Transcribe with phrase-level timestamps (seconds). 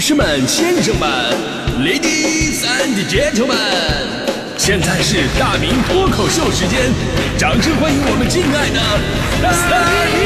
[0.00, 1.06] 女士们、先生们
[1.84, 3.52] ，Ladies and Gentlemen，
[4.56, 6.90] 现在是大明脱口秀时间，
[7.36, 8.80] 掌声欢迎我们敬爱的
[9.42, 9.76] 大
[10.08, 10.24] 明！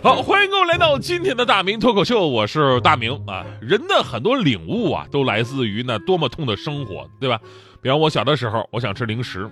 [0.00, 3.44] 好，欢迎各位来到今天的大明脱口秀，我是大明啊。
[3.60, 7.40] 人的很多领悟啊，都来自于那多么痛的生活，对吧？
[7.86, 9.48] 比方我小的时候，我想吃零食，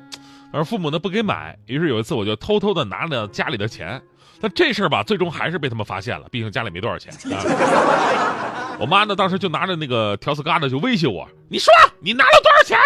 [0.53, 4.03] 而父母呢不给买，于是有一次我就偷偷的拿了家里的钱。
[4.41, 7.13] 但这事儿吧，最终还是被他们发现了，毕竟家里没多少钱。
[7.33, 7.39] 啊、
[8.81, 12.77] 我妈呢，当时就拿着那个条子疙瘩就威胁我：“你说你拿了多少钱？”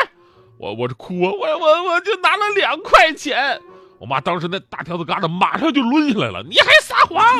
[0.60, 3.58] 我我这哭，我我我就拿了两块钱。
[3.98, 7.38] 我妈当时那大条子疙瘩马上就抡下来了，你还撒谎！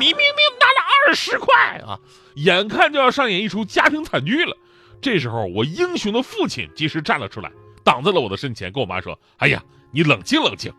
[0.00, 1.54] 你明明拿了二十块
[1.86, 1.96] 啊！
[2.34, 4.56] 眼看就要上演一出家庭惨剧了。
[5.00, 7.50] 这时候，我英雄的父亲及时站了出来，
[7.84, 10.72] 挡在了我的身前，跟我妈说：“哎呀，你冷静冷静，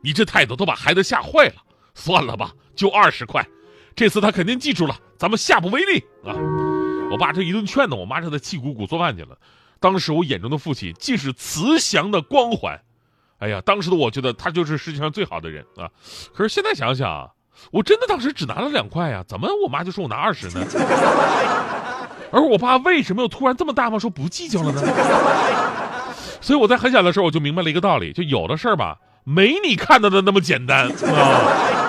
[0.00, 1.54] 你这态度都把孩子吓坏了。
[1.94, 3.46] 算了吧，就二十块，
[3.94, 6.34] 这次他肯定记住了，咱们下不为例啊！”
[7.10, 9.38] 我爸这一顿劝呢，我妈这才气鼓鼓做饭去了。
[9.78, 12.80] 当时我眼中的父亲既是慈祥的光环。
[13.38, 15.90] 哎呀，当时的我觉得他就是世界上最好的人啊！
[16.32, 17.30] 可是现在想想，
[17.70, 20.64] 我真的当时只拿了两块呀，怎么我妈就说我拿二十呢？
[22.34, 24.82] 而我爸为什么又突然这么大方说不计较了呢？
[26.40, 31.80] 所以我在很小的时候我就明白了一个道理，就有的事儿吧，没你看到的那么简单啊。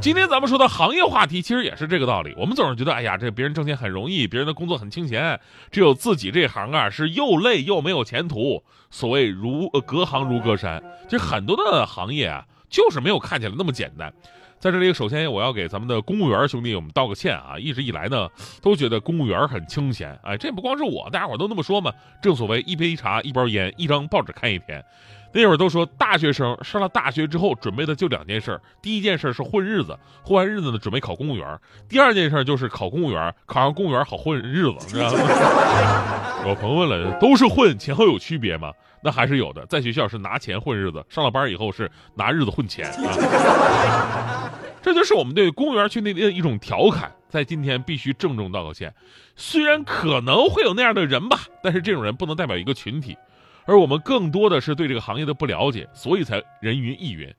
[0.00, 2.34] 今天咱们说的行业话题，其实也是这个道理。
[2.36, 8.62] 我们总是觉得，哎呀，这别人挣钱很容易，别人的工作很清闲，只有自己这行啊是又累又没有前途。
[8.90, 14.12] 所谓如隔行如隔山，就很多的行业啊，就是没有看起来那么简单。
[14.58, 17.56] 在这里，首先我要给咱们的公务员兄弟我们道个歉啊！
[17.56, 18.28] 一直以来呢，
[18.60, 20.18] 都觉得公务员很清闲。
[20.24, 21.92] 哎，这不光是我，大家伙都那么说嘛。
[22.20, 24.84] 正所谓一杯茶，一包烟，一张报纸看一天。
[25.34, 31.58] 那会儿都说，大学生上了大学之后，准备的就两件事第一件事是混日子，混完日子呢，准备考公务员；
[31.88, 35.18] 第二件事就是考公务员，考上公务员好混日子，知道吗？
[36.46, 38.72] 有朋友问了，都是混，前后有区别吗？
[39.02, 39.66] 那还是有的。
[39.66, 44.50] 在学校是拿钱混日子，上了班以后是拿日子混钱啊。
[44.80, 47.10] 这就是我们对公务员群体的一种调侃。
[47.28, 48.94] 在今天必须郑重道个歉，
[49.34, 53.16] 虽然可能会有那样的人吧，但是这种人不能代表一个群体。
[53.66, 57.32] 而我们更多的是对这个行业的不了解，所以才人云亦云。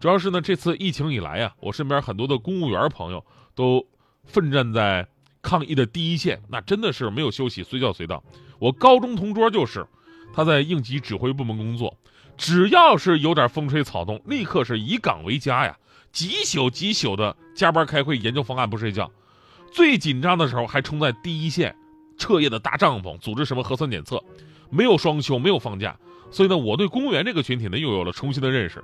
[0.00, 3.24] 主要是呢，这次疫情以来呀，我身边很多的公务员朋友
[3.54, 3.86] 都
[4.24, 5.06] 奋战在
[5.42, 8.22] 抗疫的第一线，那真的是没有休息，随叫随到。
[8.58, 9.86] 我高中同桌就是，
[10.32, 11.96] 他在应急指挥部门工作，
[12.36, 15.76] 只要是有点风吹草动，立刻是以岗为家呀，
[16.12, 19.10] 几宿几宿的加班开会研究方案不睡觉，
[19.72, 21.74] 最紧张的时候还冲在第一线，
[22.16, 24.22] 彻夜的搭帐篷，组织什么核酸检测。
[24.70, 25.96] 没有双休，没有放假，
[26.30, 28.82] 所以呢，我对公务员这个群体呢又有了重新的认识。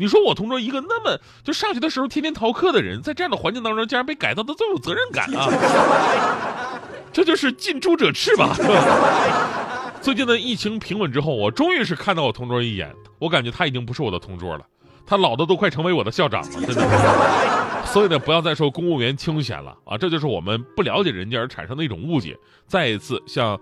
[0.00, 6.80] 你说我同桌一个那么就上学的时候天天逃课的人，在这样的环境当中，竟然被改造的这么有责任感啊！
[7.12, 8.54] 这就是近朱者赤吧？
[10.00, 14.64] 最近的疫情平稳之后，我终于是看到我同桌一眼，我感觉他已经不是我的同桌了，
[15.04, 17.82] 他老的都快成为我的校长了，真的。
[17.84, 19.98] 所以呢，不要再说公务员清闲了啊！
[19.98, 22.38] 这就是我们不了解人家而产生的一种误解。
[22.68, 23.58] 再一次向。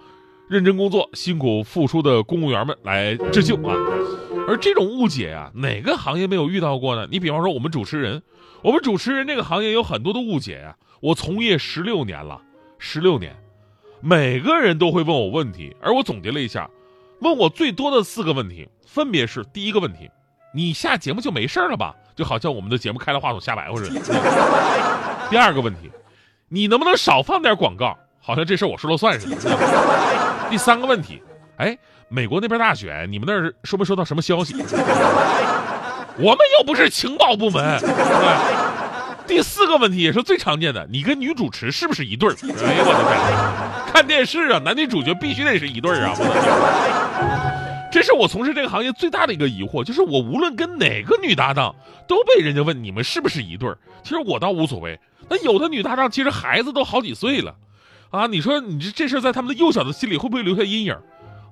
[0.48, 3.74] 认真工作、辛苦付出的公务员们来致敬啊！
[4.46, 7.08] 而这种误解啊，哪个行业没有遇到过呢？
[7.10, 8.22] 你比方说我们主持人，
[8.62, 10.76] 我们主持人这个行业有很多的误解啊。
[11.00, 12.40] 我从业十六年了，
[12.78, 13.34] 十六年，
[14.00, 16.70] 每个人都会问我问题，而我总结了一下，
[17.20, 20.08] 问我最多的四个问题，分别是：第一个问题，
[20.54, 21.92] 你下节目就没事了吧？
[22.14, 24.00] 就好像我们的节目开了话筒瞎白话似的。
[25.28, 25.90] 第二个问题，
[26.48, 27.98] 你能不能少放点广告？
[28.20, 30.35] 好像这事我说了算似的。
[30.50, 31.22] 第三个问题，
[31.56, 31.76] 哎，
[32.08, 34.54] 美国那边大选，你们那儿收没收到什么消息？
[36.18, 37.78] 我们又不是情报部门。
[39.26, 42.36] 第四个问题也是最常见的，你跟女主持是不是一对儿？
[42.64, 43.02] 哎呀，我的
[43.84, 43.92] 天！
[43.92, 46.14] 看电视啊，男女主角必须得是一对儿啊！
[47.90, 51.75] 这是我从事这个行业最大的一个疑惑，就是我无论跟哪个女搭档，
[52.06, 53.76] 都被人家问你们是不是一对儿。
[54.04, 57.52] 其实我倒无所谓，那有的女搭档其实孩子都好几岁了。
[58.16, 60.96] 啊，你说你这这事在他们的幼小的心里会不会留下阴影？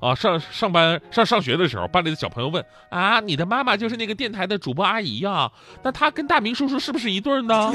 [0.01, 5.51] 啊，上上班上上学的时候，班里的小朋友问啊，你的妈妈就是那个电台的主播阿姨呀？
[5.83, 7.71] 那她跟大明叔叔是不是一对呢？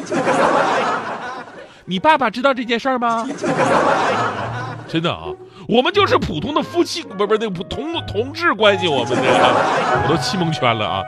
[1.85, 3.27] 你爸爸知道这件事儿吗？
[4.87, 5.27] 真的啊，
[5.67, 9.21] 我们就是普通的夫妻，不不是那普同同志关系，我们的
[10.03, 11.03] 我都气蒙圈了啊！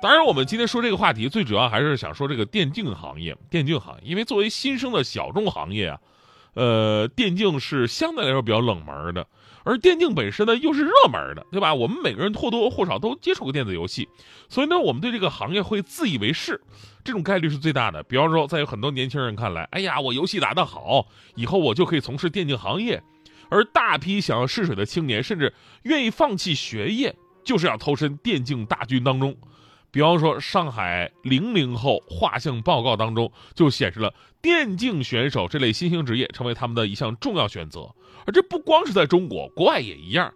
[0.00, 5.98] 当然，我们今天说这个话题，最主要还是想说这个电竞行业，电竞行业，因为作为新生的小众行业啊。
[6.54, 9.26] 呃，电竞是相对来说比较冷门的，
[9.64, 11.74] 而电竞本身呢又是热门的，对吧？
[11.74, 14.08] 我们每个人或多或少都接触过电子游戏，
[14.48, 16.60] 所以呢，我们对这个行业会自以为是，
[17.04, 18.02] 这种概率是最大的。
[18.02, 21.06] 比方说，在有很多年轻人看来，哎呀，我游戏打得好，
[21.36, 23.02] 以后我就可以从事电竞行业。
[23.48, 27.14] 而大批想要试水的青年，甚至愿意放弃学业，
[27.44, 29.36] 就是要投身电竞大军当中。
[29.90, 37.92] 比方说，上海零零后画像报告当中就显示了电竞选手这类新兴职业成为他们的一项重要选择。
[38.26, 40.32] 而这不光是在中国，国外也一样。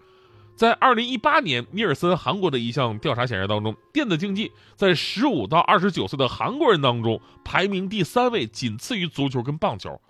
[0.57, 10.01] 在二零一八年，尼尔森韩国的一项调查显示当中，电子竞技在十五到二十九岁的韩国人当中排名第三位，仅次于足球跟棒球。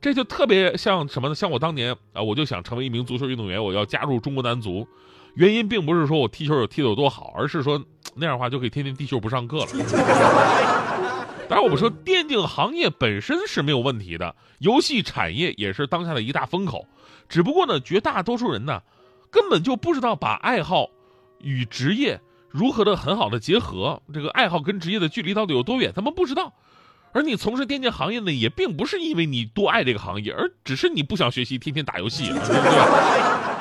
[0.00, 1.34] 这就特别像什么呢？
[1.34, 4.86] 像我当年啊，我就想成为一名足球运动员，我要加入中国男足。
[5.34, 9.66] 原因并不是说我踢球有踢得有多好，而是说那样的话就可以天天地球不上课了。
[11.48, 16.86] 当然，我们说电竞行业本身是没有问题的，游戏产业也是当下的一大风口。
[17.28, 18.82] 只不过呢，绝大多数人呢，
[19.30, 20.88] 根本就不知道把爱好
[21.40, 26.54] 与职业如何的很好的结合，这个爱好跟职业的距离到底有多远，他们不知道。
[27.12, 33.51] 而你从事电竞行业呢，也并不是因为你多爱这个行业，而只是你不想学习，天天打游戏，对吧？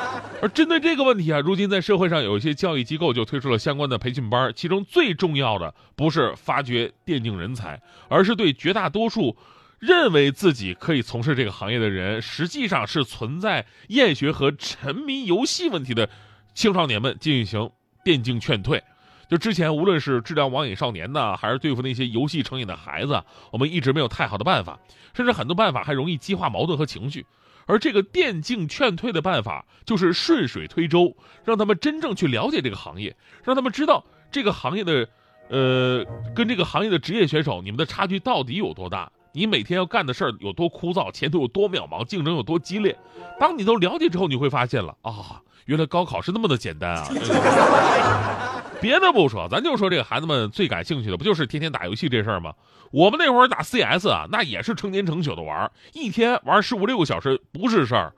[0.42, 7.80] 而针对这个问题啊，如今在社会上有一些教育机构就推出了相关的培训班，其中最重要的不是发掘电竞人才，
[8.10, 9.38] 而是对绝大多数
[9.78, 16.10] 认为自己可以从事这个行业的人，实际上是存在厌学和沉迷游戏问题的
[16.56, 17.70] 青少年们进行
[18.04, 18.84] 电竞劝退。
[19.30, 24.80] 就之前，无论是治疗网瘾少年呢，还是对付那些游戏成瘾的孩子，我们一直没有太好的办法，
[25.14, 27.26] 甚至很多办法还容易激化矛盾和情绪。
[27.72, 31.16] 而这个电竞劝退的办法，就是顺水推舟，
[31.46, 33.16] 让他们真正去了解这个行业，
[33.46, 35.08] 让他们知道这个行业的，
[35.48, 39.10] 呃，跟这个行业的职业选手，你们的差距到底有多大？
[39.32, 42.94] 你每天要干的事儿有多枯燥，前途有多渺茫，竞争有多激烈？
[43.40, 47.08] 当你都了解之后，你会发现了啊，原来高考是那么的简单啊！
[48.82, 52.54] 别的不说，咱就说这个孩子们最感兴趣的，不就是天天打游戏这事儿吗？
[52.92, 58.12] 我们那会儿打 CS 啊，那也是成天成宿的玩，一天玩十五六个小时不是事儿，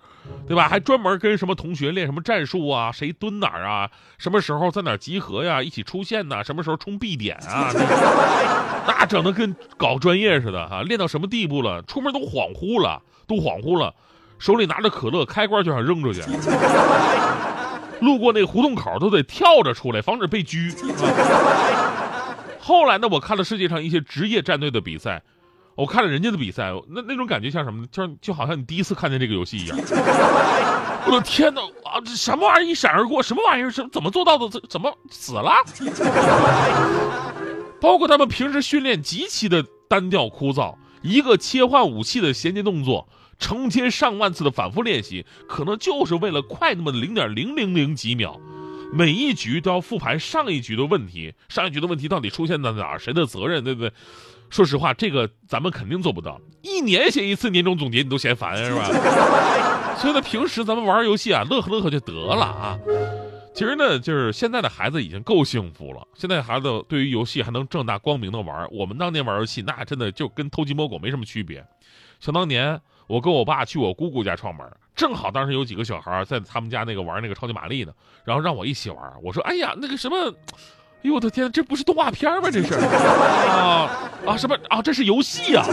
[0.48, 0.68] 对吧？
[0.68, 3.88] 还专门跟什么同学练什么战术啊，谁蹲哪儿啊，
[4.18, 7.70] 什么时候在哪儿集合呀，一起出现呐，什么时候冲 B 点啊，
[8.88, 10.82] 那整的跟搞专业似的啊！
[10.82, 11.82] 练到什么地步了？
[11.84, 13.94] 出门都恍惚了，都恍惚了，
[14.40, 16.22] 手里拿着可乐，开关就想扔出去。
[18.04, 20.76] 路过那个胡同口都得跳着出来，防止被狙。
[22.60, 25.24] 后来呢，我看了世界上一些职业战队的比赛，
[25.76, 27.88] 我看了人家的比赛，那那种感觉像什么呢？
[27.92, 29.78] 就就好像你第一次看见这个游戏一样。
[31.06, 32.00] 我的天哪啊！
[32.06, 33.22] 这什么玩意儿一闪而过？
[33.22, 33.70] 什么玩意儿？
[33.72, 34.48] 怎怎么做到的？
[34.48, 35.52] 怎怎么死了？
[37.82, 43.10] 包括他们平时训练极其的单调枯燥，一个切换武器的衔接动作。
[43.40, 48.40] 成千上万次的反复练习，可能就是为了快那么零点零零零几秒，
[48.94, 53.92] 每一局都要复盘上一局的问题，上一局的问题到底出现在哪儿，谁的责任，对不对？
[54.50, 56.40] 说实话，这个咱们肯定做不到。
[56.62, 58.86] 一年写一次年终总结，你都嫌烦是吧？
[59.98, 62.78] 所以呢，平时咱们玩游戏啊，乐呵乐呵就得了啊。
[63.56, 66.08] 其实呢，就是现在的孩子已经够幸福了。
[66.14, 71.66] 现在孩子对于游戏还能正大光明的玩，我们当年玩游戏那真的就跟偷鸡摸狗没什么区别。
[72.20, 72.80] 想当年。
[73.08, 74.66] 我跟我爸去我姑姑家串门，
[74.96, 77.92] 正好当时有几个小孩在他们家那个玩那个超级玛丽呢，
[78.24, 79.00] 然后让我一起玩。
[79.22, 80.16] 我说：“哎呀，那个什么，
[81.04, 82.50] 哎呦我的天，这不是动画片吗？
[82.50, 83.90] 这是啊
[84.26, 84.82] 啊什么啊？
[84.82, 85.66] 这是游戏啊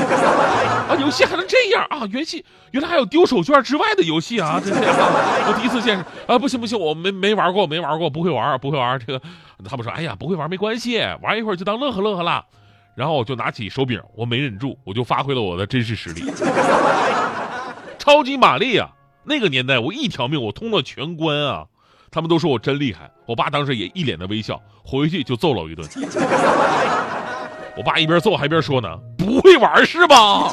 [0.89, 0.97] 啊！
[1.01, 2.05] 游戏还能这样啊？
[2.11, 4.61] 原戏原来还有丢手绢之外的游戏啊！
[4.63, 6.37] 这是 我第一次见识啊！
[6.37, 9.23] 不行不行，我没没玩过，没玩过，不会玩，不会玩这个。
[9.65, 12.45] 他们说：哎呀，不会玩没关系，玩一会儿就当乐呵乐呵了。”
[12.95, 16.23] 然后我就拿起手柄，我没忍住，我就发挥了我的真实实力。
[17.99, 18.89] 超级玛丽啊，
[19.25, 21.65] 那个年代我一条命我通了全关啊，
[22.11, 23.11] 他们都说我真厉害。
[23.27, 25.89] 我爸当时也一脸的微笑，回去就揍了我一顿。
[27.77, 30.17] 我爸一边揍还一边说呢：“不会玩是吧？
[30.17, 30.53] 啊，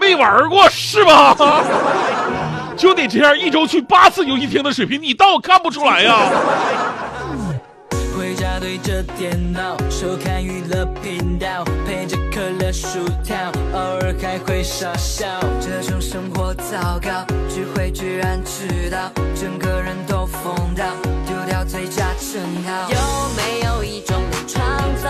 [0.00, 1.34] 没玩过是吧？
[2.76, 6.18] 就得这样一周去八次游戏厅的水平，你倒看不出来呀？”
[8.78, 13.36] 着电脑收看娱乐频道，配着可乐薯条，
[13.72, 15.26] 偶尔还会傻笑。
[15.60, 20.86] 这种生活糟糕，聚会居然迟到，整个人都疯掉，
[21.26, 22.90] 丢掉最佳称号。
[22.90, 22.98] 有
[23.36, 24.62] 没有一种能创
[25.02, 25.08] 造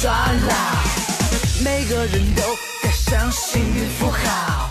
[0.00, 2.42] 抓牢，每个人都
[2.84, 4.70] 该相信，运符好，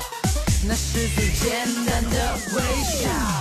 [0.65, 3.36] 那是最简单的微笑。